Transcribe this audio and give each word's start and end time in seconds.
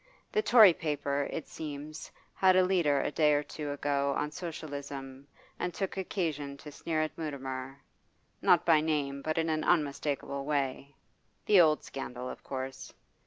The 0.31 0.41
Tory 0.41 0.73
paper, 0.73 1.29
it 1.31 1.47
seems, 1.47 2.09
had 2.33 2.55
a 2.55 2.63
leader 2.63 2.99
a 3.01 3.11
day 3.11 3.33
or 3.33 3.43
two 3.43 3.69
ago 3.71 4.15
on 4.17 4.31
Socialism, 4.31 5.27
and 5.59 5.75
took 5.75 5.95
occasion 5.95 6.57
to 6.57 6.71
sneer 6.71 7.03
at 7.03 7.15
Mutimer, 7.19 7.79
not 8.41 8.65
by 8.65 8.81
name, 8.81 9.21
but 9.21 9.37
in 9.37 9.47
an 9.47 9.63
unmistakable 9.63 10.43
way 10.43 10.95
the 11.45 11.61
old 11.61 11.83
scandal 11.83 12.27
of 12.27 12.43
course. 12.43 12.91